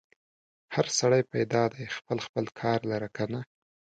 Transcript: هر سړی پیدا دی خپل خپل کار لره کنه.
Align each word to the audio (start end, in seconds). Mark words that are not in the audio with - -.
هر 0.73 0.85
سړی 0.99 1.21
پیدا 1.33 1.63
دی 1.73 1.83
خپل 1.97 2.17
خپل 2.25 2.45
کار 2.59 2.79
لره 2.91 3.09
کنه. 3.17 3.39